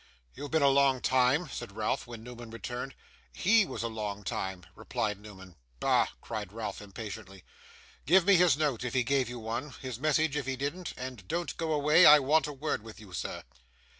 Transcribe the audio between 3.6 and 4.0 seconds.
was a